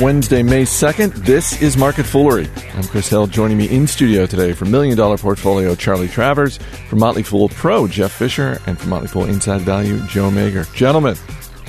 [0.00, 1.14] Wednesday, May 2nd.
[1.26, 2.48] This is Market Foolery.
[2.74, 3.26] I'm Chris Hill.
[3.26, 6.56] Joining me in studio today from Million Dollar Portfolio, Charlie Travers,
[6.88, 10.72] from Motley Fool Pro, Jeff Fischer, and from Motley Fool Inside Value, Joe Magyer.
[10.74, 11.16] Gentlemen,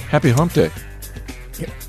[0.09, 0.71] happy hump day.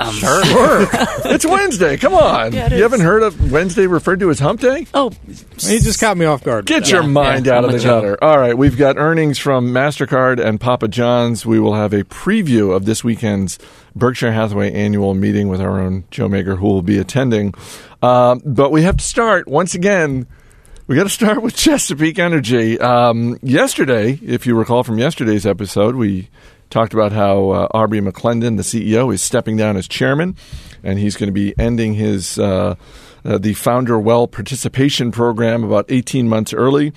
[0.00, 0.86] Um, Sure.
[1.26, 1.96] it's Wednesday.
[1.96, 2.52] Come on.
[2.52, 2.82] Yeah, you is.
[2.82, 4.86] haven't heard of Wednesday referred to as hump day?
[4.94, 5.10] Oh,
[5.58, 6.66] He just caught me off guard.
[6.66, 8.22] Get your Yeah, mind yeah, out I'm of the gutter.
[8.22, 11.44] All right, we've got earnings from MasterCard and Papa John's.
[11.46, 13.58] We will have a preview of this weekend's
[13.94, 17.54] Berkshire Hathaway annual meeting with our own Joe Magyer, who will be attending.
[18.02, 20.26] Um, but we have to start, once again,
[20.86, 22.78] we got to start with Chesapeake Energy.
[22.80, 26.28] Um, yesterday, if you recall from yesterday's episode, we
[26.72, 30.36] talked about how uh, Aubrey McClendon, the CEO, is stepping down as chairman,
[30.82, 32.74] and he's going to be ending his uh,
[33.24, 36.92] uh, the Founder Well participation program about 18 months early.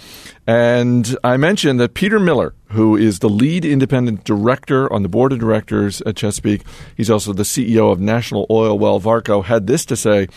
[0.48, 5.34] And I mentioned that Peter Miller, who is the lead independent director on the board
[5.34, 6.64] of directors at Chesapeake,
[6.96, 10.28] he's also the CEO of National Oilwell Varco, had this to say.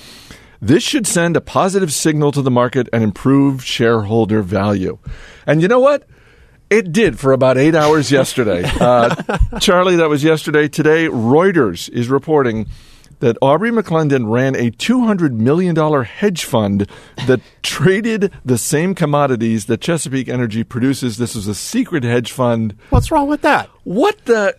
[0.60, 4.98] This should send a positive signal to the market and improve shareholder value.
[5.46, 6.04] And you know what?
[6.70, 8.64] It did for about eight hours yesterday.
[8.78, 9.14] Uh,
[9.60, 10.68] Charlie, that was yesterday.
[10.68, 12.66] Today, Reuters is reporting
[13.18, 16.88] that Aubrey McClendon ran a $200 million hedge fund
[17.26, 21.16] that traded the same commodities that Chesapeake Energy produces.
[21.16, 22.76] This was a secret hedge fund.
[22.90, 23.68] What's wrong with that?
[23.84, 24.56] What the?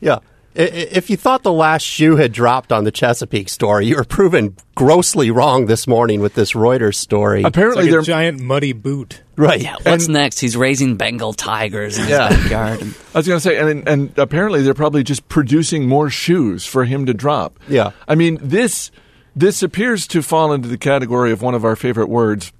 [0.00, 0.18] Yeah.
[0.56, 3.96] I- i- If you thought the last shoe had dropped on the Chesapeake story, you
[3.96, 7.40] were proven grossly wrong this morning with this Reuters story.
[7.40, 9.22] It's Apparently, like they're a giant muddy boot.
[9.36, 9.60] right.
[9.62, 9.76] yeah.
[9.82, 10.40] What's next?
[10.40, 12.28] He's raising Bengal tigers in his Yeah.
[12.30, 12.80] backyard.
[12.82, 16.66] And I was going to say, and and apparently they're probably just producing more shoes
[16.66, 17.58] for him to drop.
[17.68, 17.92] Yeah.
[18.08, 18.90] I mean this
[19.36, 22.52] this appears to fall into the category of one of our favorite words,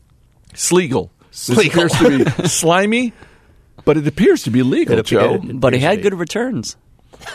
[0.54, 1.10] sleagle.
[1.32, 3.12] This appears to be slimy,
[3.84, 5.34] but it appears to be legal, It Joe.
[5.34, 6.76] appeared- but he had good returns.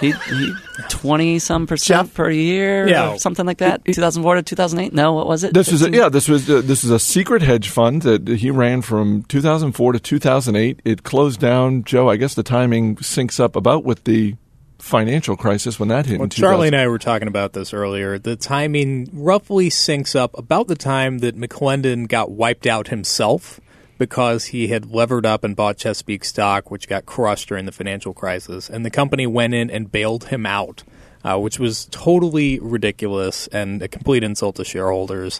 [0.01, 0.53] He, he
[0.89, 2.13] twenty some percent Jeff?
[2.15, 3.13] per year, Yeah.
[3.13, 3.85] or something like that.
[3.85, 4.93] Two thousand four to two thousand eight.
[4.93, 5.53] No, what was it?
[5.53, 6.09] This was a, yeah.
[6.09, 9.99] This was uh, this is a secret hedge fund that he ran from 2004 to
[9.99, 10.81] 2008.
[10.83, 11.83] It closed down.
[11.83, 14.35] Joe, I guess the timing syncs up about with the
[14.80, 16.17] financial crisis when that hit.
[16.19, 18.19] Well, in Charlie and I were talking about this earlier.
[18.19, 23.59] The timing roughly syncs up about the time that McClendon got wiped out himself
[23.98, 28.14] because he had levered up and bought Chesapeake stock, which got crushed during the financial
[28.14, 28.70] crisis.
[28.70, 30.83] And the company went in and bailed him out,
[31.23, 35.39] uh, which was totally ridiculous and a complete insult to shareholders.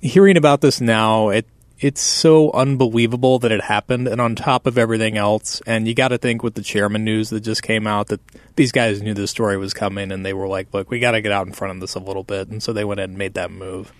[0.00, 1.46] Hearing about this now, it
[1.78, 6.08] it's so unbelievable that it happened and on top of everything else and you got
[6.08, 8.20] to think with the chairman news that just came out that
[8.56, 11.20] these guys knew this story was coming and they were like look we got to
[11.20, 13.18] get out in front of this a little bit and so they went ahead and
[13.18, 13.92] made that move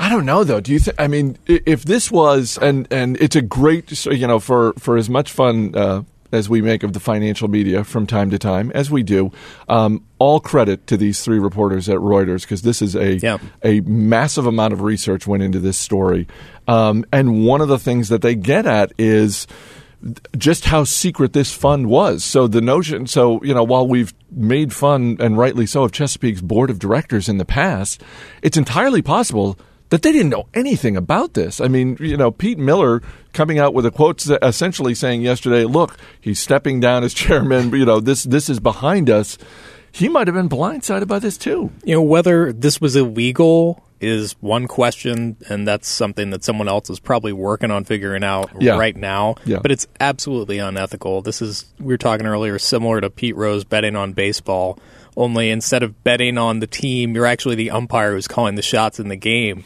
[0.00, 0.60] I don't know though.
[0.60, 0.98] Do you think?
[0.98, 5.10] I mean, if this was and and it's a great, you know, for for as
[5.10, 6.02] much fun uh,
[6.32, 9.30] as we make of the financial media from time to time, as we do,
[9.68, 13.36] um, all credit to these three reporters at Reuters because this is a Yeah.
[13.62, 16.26] a massive amount of research went into this story,
[16.66, 19.46] um, and one of the things that they get at is
[20.38, 22.24] just how secret this fund was.
[22.24, 26.40] So the notion, so you know, while we've made fun and rightly so of Chesapeake's
[26.40, 28.02] board of directors in the past,
[28.40, 29.58] it's entirely possible
[29.90, 31.60] that they didn't know anything about this.
[31.60, 33.02] I mean, you know, Pete Miller
[33.32, 37.70] coming out with a quote essentially saying yesterday, "Look, he's stepping down as chairman.
[37.72, 39.38] You know, this this is behind us."
[39.92, 41.70] He might have been blindsided by this too.
[41.84, 46.88] you know whether this was illegal is one question and that's something that someone else
[46.88, 48.78] is probably working on figuring out Yeah.
[48.78, 49.58] right now Yeah.
[49.60, 53.96] but it's absolutely unethical this is we were talking earlier similar to Pete Rose betting
[53.96, 54.78] on baseball
[55.16, 59.00] only instead of betting on the team you're actually the umpire who's calling the shots
[59.00, 59.64] in the game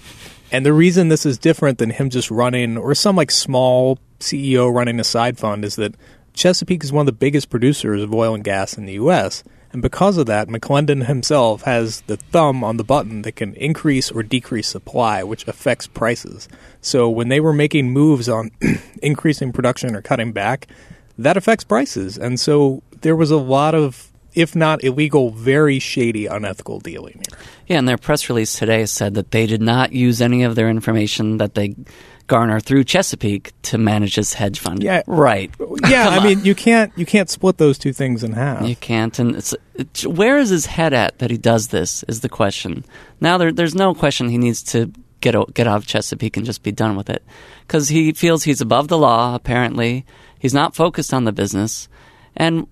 [0.51, 4.73] and the reason this is different than him just running or some like small CEO
[4.73, 5.95] running a side fund is that
[6.35, 9.45] Chesapeake is one of the biggest producers of oil and gas in the U.S.
[9.73, 14.11] And because of that, McClendon himself has the thumb on the button that can increase
[14.11, 16.49] or decrease supply, which affects prices.
[16.81, 18.51] So when they were making moves on
[19.03, 20.69] increasing production or cutting back,
[21.19, 22.19] that affects prices.
[22.19, 27.39] And so there was a lot of, if not illegal, very shady, unethical dealing here.
[27.67, 30.69] Yeah, and their press release today said that they did not use any of their
[30.69, 31.75] information that they
[32.27, 34.83] garner through Chesapeake to manage this hedge fund.
[34.83, 35.03] Yeah.
[35.07, 35.51] right.
[35.89, 38.67] Yeah, I mean, you can't you can't split those two things in half.
[38.67, 42.05] You can't, and it's, it's where is his head at that he does this?
[42.05, 42.85] Is the question.
[43.21, 44.91] Now there, there's no question he needs to
[45.21, 47.23] get get out of Chesapeake and just be done with it,
[47.67, 49.35] because he feels he's above the law.
[49.35, 50.07] Apparently,
[50.39, 51.89] he's not focused on the business,
[52.35, 52.67] and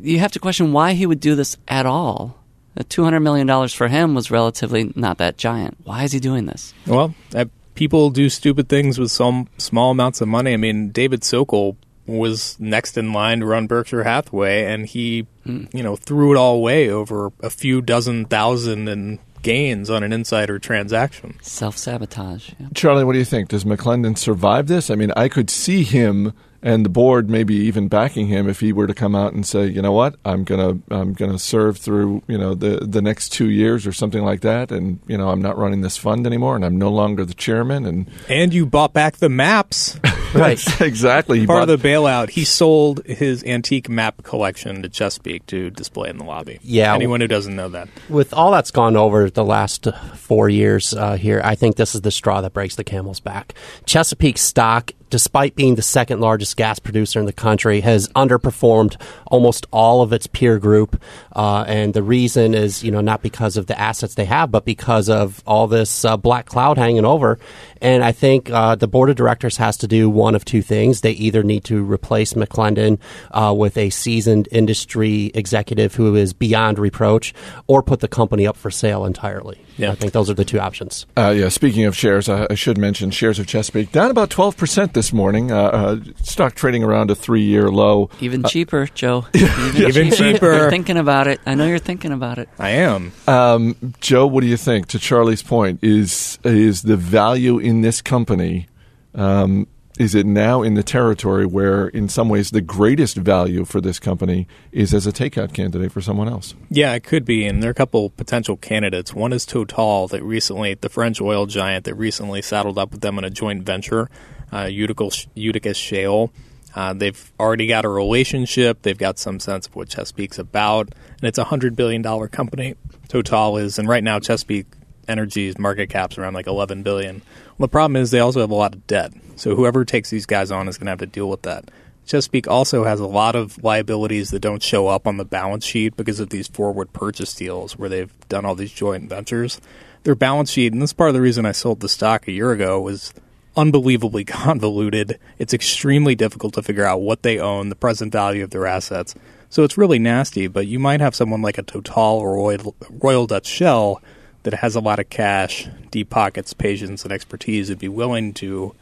[0.00, 2.38] you have to question why he would do this at all.
[2.76, 5.76] Uh, Two hundred million dollars for him was relatively not that giant.
[5.84, 6.72] Why is he doing this?
[6.86, 10.52] Well, uh, people do stupid things with some small amounts of money.
[10.52, 11.76] I mean, David Sokol
[12.06, 16.56] was next in line to run Berkshire Hathaway, and he, you know, threw it all
[16.56, 21.36] away over a few dozen thousand in gains on an insider transaction.
[21.42, 22.50] Self sabotage.
[22.58, 22.68] Yeah.
[22.74, 23.48] Charlie, what do you think?
[23.50, 24.90] Does McClendon survive this?
[24.90, 28.72] I mean, I could see him and the board maybe even backing him if he
[28.72, 32.22] were to come out and say, you know what, I'm gonna I'm gonna serve through
[32.28, 35.42] you know the the next two years or something like that, and you know I'm
[35.42, 38.92] not running this fund anymore, and I'm no longer the chairman, and And you bought
[38.92, 39.98] back the maps.
[40.34, 44.88] right exactly He Part bought- of the bailout, he sold his antique map collection to
[44.88, 46.58] Chesapeake to display in the lobby.
[46.62, 46.94] Yeah.
[46.94, 47.88] Anyone who doesn't know that.
[48.08, 51.94] With all that's gone over the last uh, four years uh, here, I think this
[51.94, 53.52] is the straw that breaks the camel's back.
[53.84, 59.66] Chesapeake stock, despite being the second largest gas producer in the country, has underperformed almost
[59.70, 61.00] all of its peer group.
[61.36, 64.64] Uh, and the reason is, you know, not because of the assets they have, but
[64.64, 67.38] because of all this uh, black cloud hanging over.
[67.82, 71.02] And I think uh, the board of directors has to do one of two things.
[71.02, 72.98] They either need to replace McClendon
[73.32, 77.34] uh, with a seasoned industry executive who is beyond reproach,
[77.66, 79.60] or put the company up for sale entirely.
[79.76, 79.92] Yeah.
[79.92, 81.06] I think those are the two options.
[81.16, 84.92] Uh, yeah, speaking of shares, I, I should mention shares of Chesapeake down about 12%
[84.92, 85.50] this morning.
[85.50, 88.10] Uh, uh, stock trading around a three year low.
[88.20, 89.24] Even cheaper, Joe.
[89.34, 90.52] Even, Even cheaper.
[90.52, 91.40] You're thinking about it.
[91.46, 92.50] I know you're thinking about it.
[92.58, 93.12] I am.
[93.26, 94.88] Um, Joe, what do you think?
[94.88, 98.68] To Charlie's point, is is the value in this company?
[99.14, 99.66] Um,
[99.98, 103.98] is it now in the territory where, in some ways, the greatest value for this
[103.98, 106.54] company is as a takeout candidate for someone else?
[106.70, 109.12] Yeah, it could be, and there are a couple potential candidates.
[109.12, 113.18] One is Total, that recently, the French oil giant that recently saddled up with them
[113.18, 114.08] in a joint venture,
[114.52, 116.32] uh, Utica, Shale.
[116.74, 118.80] Uh, they've already got a relationship.
[118.82, 122.76] They've got some sense of what Chesapeake's about, and it's a hundred billion dollar company.
[123.08, 124.66] Total is, and right now Chesapeake
[125.06, 127.20] Energy's market cap's around like eleven billion.
[127.58, 130.26] Well, the problem is they also have a lot of debt, so whoever takes these
[130.26, 131.70] guys on is going to have to deal with that.
[132.06, 135.96] Chesapeake also has a lot of liabilities that don't show up on the balance sheet
[135.96, 139.60] because of these forward purchase deals where they've done all these joint ventures.
[140.02, 142.32] Their balance sheet, and this is part of the reason I sold the stock a
[142.32, 143.14] year ago, was
[143.56, 145.18] unbelievably convoluted.
[145.38, 149.14] It's extremely difficult to figure out what they own, the present value of their assets.
[149.48, 153.26] So it's really nasty, but you might have someone like a Total or Royal, Royal
[153.26, 154.02] Dutch Shell
[154.42, 158.74] that has a lot of cash, deep pockets, patience, and expertise would be willing to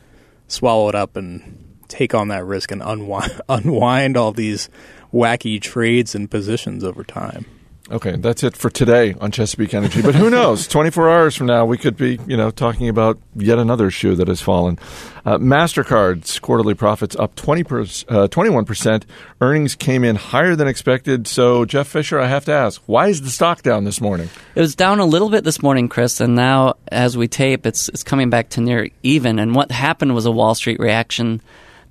[0.50, 4.68] swallow it up and take on that risk and unwind, unwind all these
[5.12, 7.46] wacky trades and positions over time.
[7.90, 10.00] Okay, that's it for today on Chesapeake Energy.
[10.00, 10.68] But who knows?
[10.68, 14.28] 24 hours from now, we could be, you know, talking about yet another shoe that
[14.28, 14.78] has fallen.
[15.24, 19.02] Uh, Mastercard's quarterly profits up 20 per, uh, 21%.
[19.40, 21.26] Earnings came in higher than expected.
[21.26, 24.30] So, Jeff Fischer, I have to ask, why is the stock down this morning?
[24.54, 27.88] It was down a little bit this morning, Chris, and now as we tape, it's
[27.88, 29.40] it's coming back to near even.
[29.40, 31.40] And what happened was a Wall Street reaction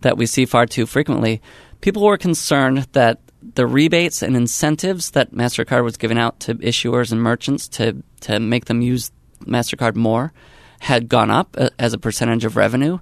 [0.01, 1.42] that we see far too frequently.
[1.81, 3.19] People were concerned that
[3.55, 8.39] the rebates and incentives that Mastercard was giving out to issuers and merchants to to
[8.39, 9.11] make them use
[9.45, 10.33] Mastercard more
[10.79, 12.99] had gone up uh, as a percentage of revenue.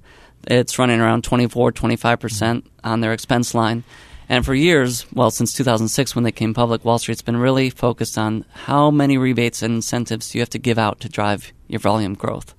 [0.48, 3.84] It's running around 24, 25% on their expense line.
[4.30, 8.18] And for years, well, since 2006 when they came public, Wall Street's been really focused
[8.18, 12.14] on how many rebates and incentives you have to give out to drive your volume
[12.14, 12.54] growth.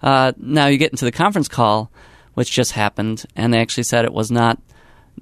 [0.00, 1.90] Uh, now you get into the conference call,
[2.34, 4.60] which just happened, and they actually said it was not,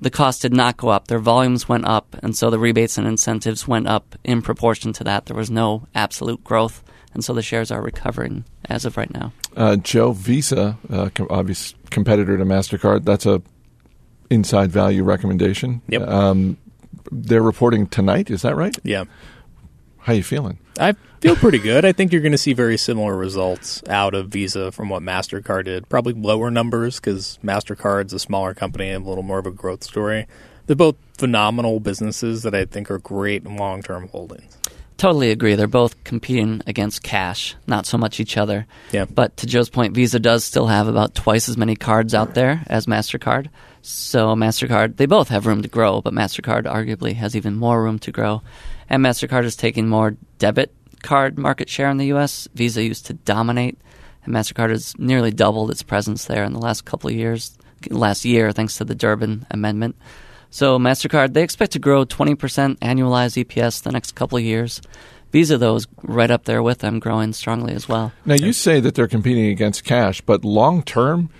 [0.00, 1.08] the cost did not go up.
[1.08, 5.04] Their volumes went up, and so the rebates and incentives went up in proportion to
[5.04, 5.26] that.
[5.26, 6.82] There was no absolute growth,
[7.14, 9.32] and so the shares are recovering as of right now.
[9.56, 13.42] Uh, Joe Visa, uh, com- obvious competitor to Mastercard, that's a
[14.30, 15.82] inside value recommendation.
[15.88, 16.02] Yep.
[16.02, 16.56] Um,
[17.12, 18.30] they're reporting tonight.
[18.30, 18.76] Is that right?
[18.82, 19.04] Yeah.
[20.06, 20.60] How you feeling?
[20.78, 21.84] I feel pretty good.
[21.84, 25.64] I think you're going to see very similar results out of Visa from what MasterCard
[25.64, 25.88] did.
[25.88, 29.82] Probably lower numbers because MasterCard's a smaller company and a little more of a growth
[29.82, 30.28] story.
[30.66, 34.56] They're both phenomenal businesses that I think are great long term holdings.
[34.96, 35.56] Totally agree.
[35.56, 38.68] They're both competing against cash, not so much each other.
[38.92, 39.06] Yeah.
[39.06, 42.62] But to Joe's point, Visa does still have about twice as many cards out there
[42.68, 43.48] as MasterCard.
[43.82, 47.98] So MasterCard, they both have room to grow, but MasterCard arguably has even more room
[47.98, 48.42] to grow.
[48.88, 52.48] And MasterCard is taking more debit card market share in the US.
[52.54, 53.78] Visa used to dominate,
[54.24, 57.56] and MasterCard has nearly doubled its presence there in the last couple of years,
[57.90, 59.96] last year, thanks to the Durbin Amendment.
[60.50, 62.36] So MasterCard, they expect to grow 20%
[62.78, 64.80] annualized EPS the next couple of years.
[65.32, 68.12] Visa, though, is right up there with them, growing strongly as well.
[68.24, 71.30] Now you say that they're competing against cash, but long term,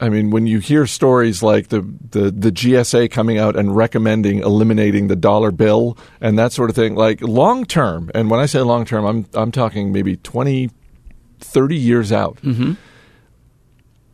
[0.00, 4.38] I mean, when you hear stories like the, the the GSA coming out and recommending
[4.38, 8.46] eliminating the dollar bill and that sort of thing, like long term, and when I
[8.46, 10.70] say long term, I'm I'm talking maybe 20,
[11.40, 12.36] 30 years out.
[12.36, 12.72] Mm-hmm.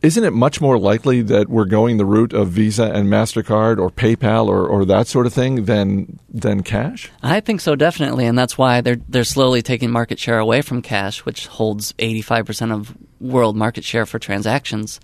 [0.01, 3.89] isn't it much more likely that we're going the route of Visa and Mastercard or
[3.89, 7.09] PayPal or, or that sort of thing than than cash?
[7.23, 10.81] I think so, definitely, and that's why they're they're slowly taking market share away from
[10.81, 14.99] cash, which holds eighty five percent of world market share for transactions.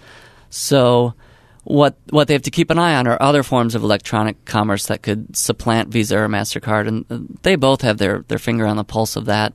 [0.55, 1.15] So,
[1.63, 4.85] what what they have to keep an eye on are other forms of electronic commerce
[4.85, 8.83] that could supplant Visa or Mastercard, and they both have their their finger on the
[8.83, 9.53] pulse of that.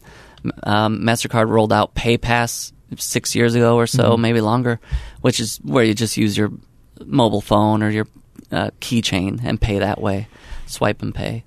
[0.65, 4.23] Um, Mastercard rolled out PayPass six years ago or so, mm-hmm.
[4.23, 4.81] maybe longer,
[5.21, 6.51] which is where you just use your
[7.05, 8.09] mobile phone or your
[8.51, 10.27] uh, keychain and pay that way,
[10.67, 11.45] swipe and pay.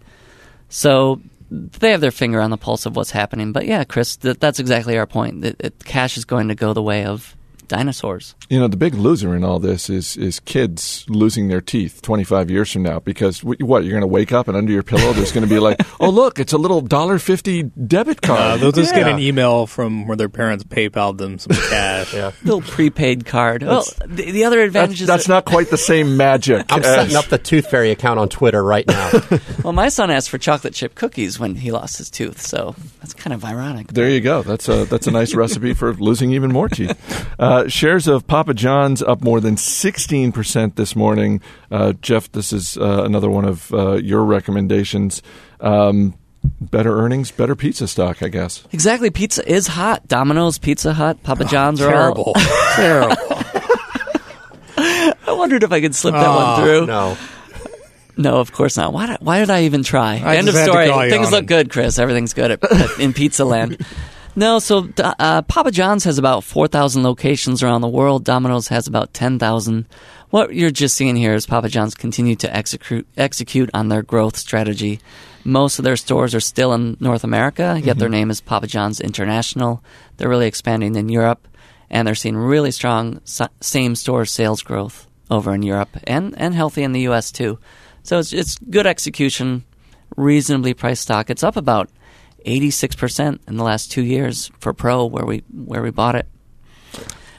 [0.69, 3.51] So they have their finger on the pulse of what's happening.
[3.51, 5.43] But yeah, Chris, th- that's exactly our point.
[5.43, 7.35] It, it, cash is going to go the way of
[7.71, 8.35] dinosaurs.
[8.49, 12.51] You know, the big loser in all this is is kids losing their teeth 25
[12.51, 15.31] years from now because what you're going to wake up and under your pillow there's
[15.31, 18.71] going to be like, "Oh, look, it's a little dollar 50 debit card." Uh, they'll
[18.73, 19.03] just yeah.
[19.03, 22.13] get an email from where their parents PayPal'd them some cash.
[22.13, 22.31] yeah.
[22.43, 23.63] Little prepaid card.
[23.63, 26.65] well, the, the, other advantage that's, is that's that not quite the same magic.
[26.69, 26.85] I'm as...
[26.85, 29.11] setting up the Tooth Fairy account on Twitter right now.
[29.63, 33.13] well, my son asked for chocolate chip cookies when he lost his tooth, so that's
[33.13, 33.87] kind of ironic.
[33.87, 34.41] There you go.
[34.43, 36.97] That's a that's a nice recipe for losing even more teeth.
[37.39, 41.41] Uh, shares of Papa John's up more than 16% this morning.
[41.69, 45.21] Uh, Jeff, this is uh, another one of uh, your recommendations.
[45.59, 48.63] Um, better earnings, better pizza stock, I guess.
[48.71, 49.09] Exactly.
[49.09, 50.07] Pizza is hot.
[50.07, 52.23] Domino's, Pizza Hut, Papa John's oh, are terrible.
[52.23, 52.33] all
[52.75, 53.15] terrible.
[54.77, 56.85] I wondered if I could slip that oh, one through.
[56.87, 57.17] No.
[58.17, 58.93] No, of course not.
[58.93, 60.21] Why did, why did I even try?
[60.23, 60.89] I End of story.
[61.09, 61.97] Things look good, Chris.
[61.97, 63.83] Everything's good at, at, in Pizza Land.
[64.35, 68.23] No, so uh, Papa John's has about 4,000 locations around the world.
[68.23, 69.85] Domino's has about 10,000.
[70.29, 74.37] What you're just seeing here is Papa John's continue to execute, execute on their growth
[74.37, 75.01] strategy.
[75.43, 77.99] Most of their stores are still in North America, yet mm-hmm.
[77.99, 79.83] their name is Papa John's International.
[80.15, 81.47] They're really expanding in Europe,
[81.89, 83.19] and they're seeing really strong
[83.59, 87.31] same store sales growth over in Europe and, and healthy in the U.S.
[87.31, 87.59] too.
[88.03, 89.65] So it's, it's good execution,
[90.15, 91.29] reasonably priced stock.
[91.29, 91.89] It's up about
[92.45, 96.27] 86% in the last two years for Pro where we where we bought it.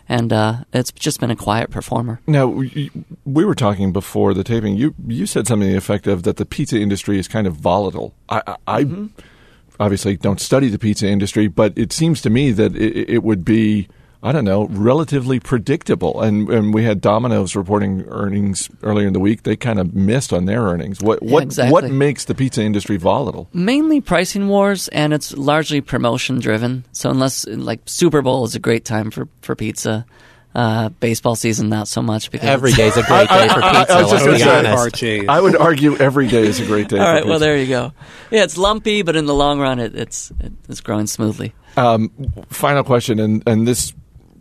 [0.08, 2.20] And uh, it's just been a quiet performer.
[2.26, 2.90] Now, we
[3.24, 4.76] were talking before the taping.
[4.76, 7.54] You you said something to the effect of that the pizza industry is kind of
[7.54, 8.14] volatile.
[8.28, 9.06] I, I mm-hmm.
[9.80, 13.44] obviously don't study the pizza industry, but it seems to me that it, it would
[13.44, 13.88] be–
[14.24, 16.20] I don't know, relatively predictable.
[16.20, 19.42] And and we had Domino's reporting earnings earlier in the week.
[19.42, 21.00] They kind of missed on their earnings.
[21.00, 21.72] What what exactly.
[21.72, 23.48] what makes the pizza industry volatile?
[23.52, 26.84] Mainly pricing wars, and it's largely promotion driven.
[26.92, 30.06] So unless like Super Bowl is a great time for for pizza.
[30.54, 33.64] Uh, baseball season, not so much because every day is a great day for pizza.
[33.64, 35.02] I, I, I let's be honest.
[35.30, 36.98] I would argue every day is a great day.
[37.00, 37.94] All right, well there you go.
[38.30, 40.30] Yeah, it's lumpy, but in the long run, it, it's
[40.68, 41.54] it's growing smoothly.
[41.78, 42.10] Um,
[42.50, 43.94] final question, and and this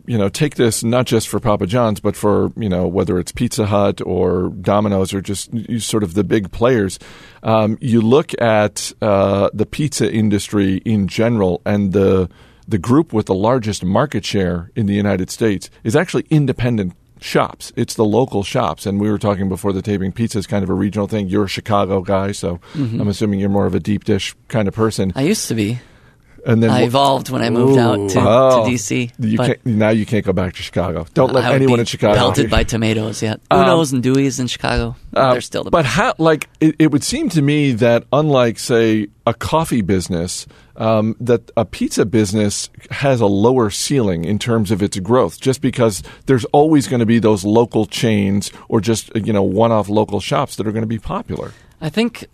[0.06, 3.32] you know, take this not just for Papa John's, but for you know whether it's
[3.32, 6.98] Pizza Hut or Domino's or just sort of the big players.
[7.42, 12.28] Um, you look at uh, the pizza industry in general, and the
[12.66, 17.72] the group with the largest market share in the United States is actually independent shops.
[17.76, 18.86] It's the local shops.
[18.86, 21.28] And we were talking before the taping, pizza is kind of a regional thing.
[21.28, 23.00] You're a Chicago guy, so mm-hmm.
[23.00, 25.12] I'm assuming you're more of a deep dish kind of person.
[25.14, 25.80] I used to be.
[26.44, 27.80] And then I evolved when I moved Ooh.
[27.80, 29.12] out to, oh, to DC.
[29.18, 31.06] You now you can't go back to Chicago.
[31.14, 33.40] Don't let anyone in Chicago pelted by tomatoes yet.
[33.50, 34.96] Um, Uno's and Due's in Chicago.
[35.14, 35.94] Uh, they're still the but best.
[35.94, 36.14] how?
[36.18, 40.46] Like it, it, would seem to me that unlike say a coffee business,
[40.76, 45.60] um, that a pizza business has a lower ceiling in terms of its growth, just
[45.60, 50.18] because there's always going to be those local chains or just you know one-off local
[50.18, 51.52] shops that are going to be popular.
[51.80, 52.26] I think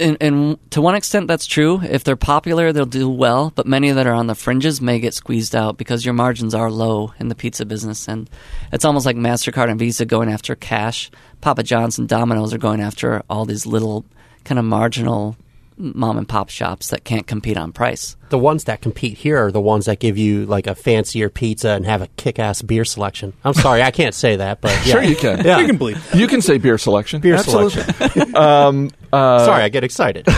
[0.00, 1.80] and, and, to one extent that's true.
[1.82, 5.14] If they're popular, they'll do well, but many that are on the fringes may get
[5.14, 8.28] squeezed out because your margins are low in the pizza business, and
[8.72, 11.10] it's almost like Mastercard and Visa going after cash.
[11.40, 14.04] Papa John's and Domino's are going after all these little
[14.44, 15.36] kind of marginal
[15.78, 18.16] mom and pop shops that can't compete on price.
[18.30, 21.70] The ones that compete here are the ones that give you like a fancier pizza
[21.70, 23.32] and have a kick-ass beer selection.
[23.44, 24.92] I'm sorry, I can't say that, but yeah.
[24.92, 25.44] sure you can.
[25.44, 25.58] Yeah.
[25.58, 26.14] You can believe.
[26.14, 27.20] You can say beer selection.
[27.20, 27.82] Beer Absolutely.
[27.82, 28.36] selection.
[28.36, 30.26] um, uh, sorry, I get excited.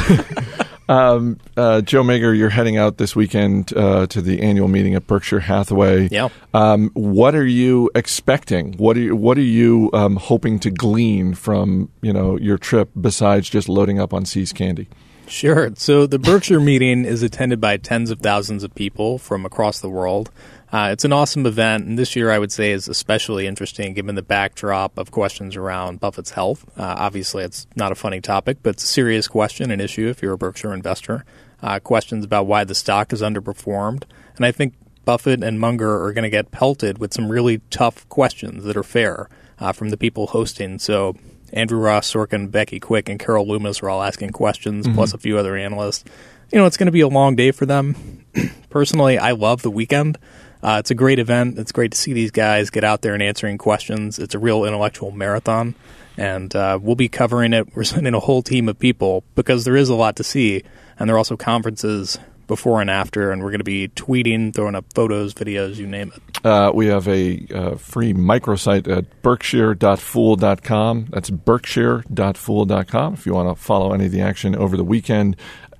[0.90, 5.06] Um, uh, Joe Magyer, you're heading out this weekend uh, to the annual meeting at
[5.06, 6.08] Berkshire Hathaway.
[6.10, 6.30] Yeah.
[6.52, 8.72] Um, what are you expecting?
[8.72, 12.90] What are you, what are you um, hoping to glean from you know your trip
[13.00, 14.88] besides just loading up on See's candy?
[15.30, 15.70] Sure.
[15.76, 19.88] So the Berkshire meeting is attended by tens of thousands of people from across the
[19.88, 20.28] world.
[20.72, 24.16] Uh, it's an awesome event, and this year I would say is especially interesting given
[24.16, 26.64] the backdrop of questions around Buffett's health.
[26.76, 30.20] Uh, obviously, it's not a funny topic, but it's a serious question, and issue if
[30.20, 31.24] you're a Berkshire investor.
[31.62, 34.02] Uh, questions about why the stock has underperformed,
[34.36, 38.08] and I think Buffett and Munger are going to get pelted with some really tough
[38.08, 39.28] questions that are fair
[39.60, 40.78] uh, from the people hosting.
[40.78, 41.14] So
[41.52, 44.94] Andrew Ross Sorkin, Becky Quick, and Carol Loomis are all asking questions, mm-hmm.
[44.94, 46.04] plus a few other analysts.
[46.52, 48.24] You know, it's going to be a long day for them.
[48.70, 50.18] Personally, I love the weekend.
[50.62, 51.58] Uh, it's a great event.
[51.58, 54.18] It's great to see these guys get out there and answering questions.
[54.18, 55.74] It's a real intellectual marathon,
[56.16, 57.74] and uh, we'll be covering it.
[57.74, 60.62] We're sending a whole team of people because there is a lot to see,
[60.98, 62.18] and there are also conferences
[62.50, 66.12] before and after, and we're going to be tweeting, throwing up photos, videos, you name
[66.14, 66.44] it.
[66.44, 71.06] Uh, we have a uh, free microsite at berkshire.fool.com.
[71.10, 75.36] That's berkshire.fool.com if you want to follow any of the action over the weekend.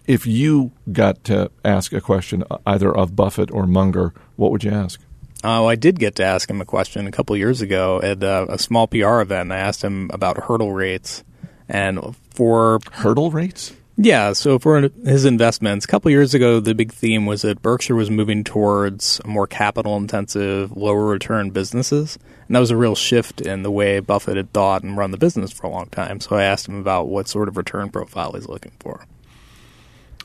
[0.06, 4.70] If you got to ask a question either of Buffett or Munger, what would you
[4.70, 5.00] ask?
[5.42, 8.46] Oh, I did get to ask him a question a couple years ago at uh,
[8.48, 9.50] a small PR event.
[9.50, 11.24] I asked him about hurdle rates,
[11.68, 16.90] and for hurdle rates, yeah, so for his investments, a couple years ago, the big
[16.90, 22.18] theme was that Berkshire was moving towards more capital intensive, lower return businesses.
[22.46, 25.18] And that was a real shift in the way Buffett had thought and run the
[25.18, 26.18] business for a long time.
[26.20, 29.04] So I asked him about what sort of return profile he's looking for.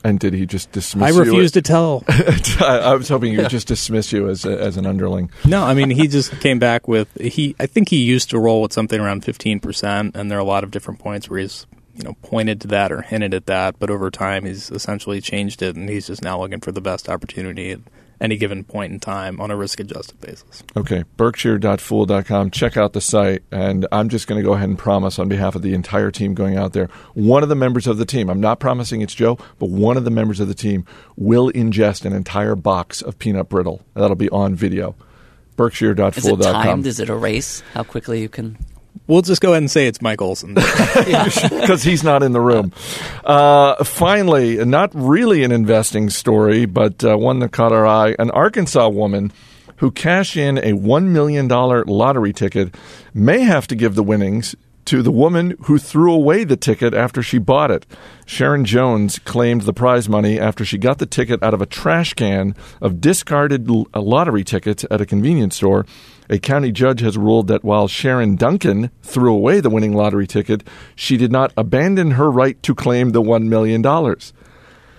[0.02, 1.16] And did he just dismiss I you?
[1.16, 2.02] I refused to tell.
[2.08, 5.30] I was hoping he would just dismiss you as a, as an underling.
[5.44, 7.56] No, I mean he just came back with he.
[7.58, 10.44] I think he used to roll with something around fifteen percent, and there are a
[10.44, 13.78] lot of different points where he's you know pointed to that or hinted at that,
[13.78, 17.08] but over time he's essentially changed it, and he's just now looking for the best
[17.08, 17.80] opportunity at
[18.20, 20.62] any given point in time on a risk adjusted basis.
[20.76, 22.50] Okay, berkshire.fool.com.
[22.50, 25.54] Check out the site, and I'm just going to go ahead and promise on behalf
[25.54, 28.40] of the entire team going out there, one of the members of the team, I'm
[28.40, 30.86] not promising it's Joe, but one of the members of the team
[31.16, 33.82] will ingest an entire box of peanut brittle.
[33.94, 34.94] That'll be on video.
[35.56, 36.40] Berkshire.fool.com.
[36.40, 36.86] Is it timed?
[36.86, 37.62] Is it a race?
[37.72, 38.58] How quickly you can
[39.06, 42.72] We'll just go ahead and say it's Mike Olson because he's not in the room.
[43.24, 48.30] Uh, finally, not really an investing story, but uh, one that caught our eye: an
[48.30, 49.32] Arkansas woman
[49.76, 52.74] who cashed in a one million dollar lottery ticket
[53.14, 54.54] may have to give the winnings
[54.86, 57.86] to the woman who threw away the ticket after she bought it.
[58.24, 62.14] Sharon Jones claimed the prize money after she got the ticket out of a trash
[62.14, 65.84] can of discarded uh, lottery tickets at a convenience store
[66.28, 70.66] a county judge has ruled that while Sharon Duncan threw away the winning lottery ticket,
[70.94, 73.82] she did not abandon her right to claim the $1 million.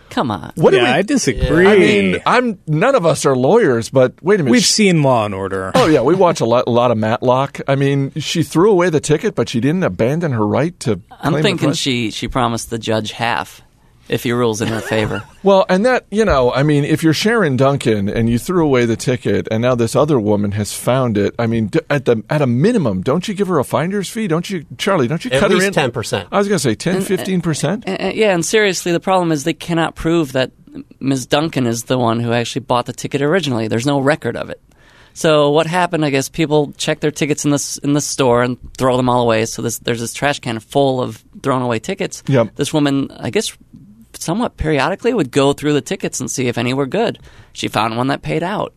[0.09, 0.51] Come on.
[0.55, 1.67] What yeah, we, I disagree.
[1.67, 4.51] I mean, I'm none of us are lawyers, but wait a minute.
[4.51, 5.71] We've seen Law and Order.
[5.75, 7.59] Oh yeah, we watch a lot, a lot of Matlock.
[7.67, 11.01] I mean, she threw away the ticket, but she didn't abandon her right to.
[11.11, 13.61] I'm thinking she she promised the judge half
[14.09, 15.23] if he rules in her favor.
[15.43, 18.85] well, and that, you know, I mean, if you're Sharon Duncan and you threw away
[18.85, 22.41] the ticket and now this other woman has found it, I mean, at the at
[22.41, 24.27] a minimum, don't you give her a finder's fee?
[24.27, 25.73] Don't you, Charlie, don't you at cut her in?
[25.73, 26.27] 10%.
[26.31, 27.87] I was going to say 10, 15%?
[27.87, 30.51] Uh, uh, uh, yeah, and seriously, the problem is they cannot prove that
[30.99, 31.25] Ms.
[31.25, 33.67] Duncan is the one who actually bought the ticket originally.
[33.67, 34.61] There's no record of it.
[35.17, 36.05] So what happened?
[36.05, 39.23] I guess people check their tickets in the in the store and throw them all
[39.23, 39.45] away.
[39.45, 42.21] So this, there's this trash can full of thrown away tickets.
[42.27, 42.55] Yep.
[42.55, 43.57] This woman, I guess,
[44.21, 47.19] somewhat periodically would go through the tickets and see if any were good.
[47.53, 48.73] She found one that paid out.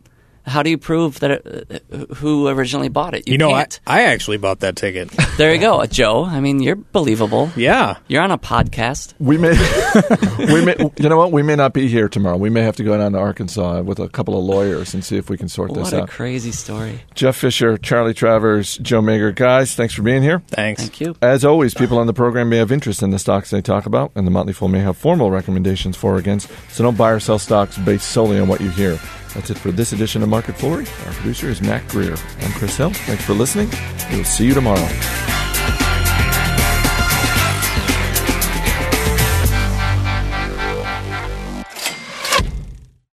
[0.46, 3.26] How do you prove that it, uh, who originally bought it?
[3.26, 5.10] You, you know, I, I, actually bought that ticket.
[5.36, 6.24] there you go, Joe.
[6.24, 7.50] I mean, you're believable.
[7.56, 9.14] Yeah, you're on a podcast.
[9.18, 9.50] We may,
[10.52, 11.32] we may, you know what?
[11.32, 12.36] We may not be here tomorrow.
[12.36, 15.16] We may have to go down to Arkansas with a couple of lawyers and see
[15.16, 16.00] if we can sort what this out.
[16.00, 17.00] What a crazy story.
[17.14, 20.42] Jeff Fischer, Charlie Travers, Joe Magyer, guys, thanks for being here.
[20.48, 20.82] Thanks.
[20.82, 21.16] Thank you.
[21.22, 24.12] As always, people on the program may have interest in the stocks they talk about,
[24.14, 26.50] and the Motley Fool may have formal recommendations for or against.
[26.70, 28.98] So don't buy or sell stocks based solely on what you hear.
[29.34, 30.86] That's it for this edition of Market Foolery.
[31.06, 32.16] Our producer is Mac Greer.
[32.40, 32.90] I'm Chris Hill.
[32.90, 33.70] Thanks for listening.
[34.10, 34.88] We'll see you tomorrow.